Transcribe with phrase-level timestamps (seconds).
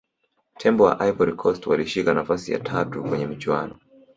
[0.57, 3.79] tembo wa ivory coast walishika nafasi ya tatu kwenye michuano